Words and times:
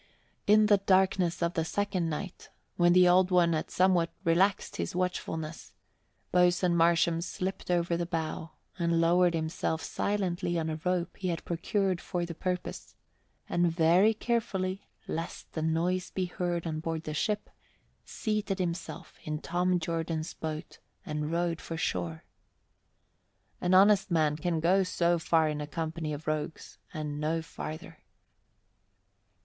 In 0.47 0.65
the 0.65 0.79
darkness 0.79 1.43
of 1.43 1.53
the 1.53 1.63
second 1.63 2.09
night, 2.09 2.49
when 2.75 2.91
the 2.93 3.07
Old 3.07 3.29
One 3.29 3.53
had 3.53 3.69
somewhat 3.69 4.11
relaxed 4.23 4.77
his 4.77 4.95
watchfulness, 4.95 5.73
Boatswain 6.31 6.75
Marsham 6.75 7.21
slipped 7.21 7.69
over 7.69 7.95
the 7.95 8.07
bow 8.07 8.49
and 8.79 8.99
lowered 8.99 9.35
himself 9.35 9.83
silently 9.83 10.57
on 10.57 10.71
a 10.71 10.79
rope 10.83 11.17
he 11.17 11.27
had 11.27 11.45
procured 11.45 12.01
for 12.01 12.25
the 12.25 12.33
purpose, 12.33 12.95
and 13.47 13.71
very 13.71 14.11
carefully, 14.15 14.87
lest 15.07 15.51
the 15.53 15.61
noise 15.61 16.09
be 16.09 16.25
heard 16.25 16.65
on 16.65 16.79
board 16.79 17.03
the 17.03 17.13
ship, 17.13 17.51
seated 18.03 18.57
himself 18.57 19.19
in 19.23 19.37
Tom 19.39 19.79
Jordan's 19.79 20.33
boat 20.33 20.79
and 21.05 21.31
rowed 21.31 21.61
for 21.61 21.77
shore. 21.77 22.23
An 23.61 23.75
honest 23.75 24.09
man 24.09 24.35
can 24.35 24.59
go 24.59 24.81
so 24.81 25.19
far 25.19 25.47
in 25.47 25.61
a 25.61 25.67
company 25.67 26.11
of 26.11 26.25
rogues 26.25 26.79
and 26.91 27.19
no 27.19 27.43
farther. 27.43 27.99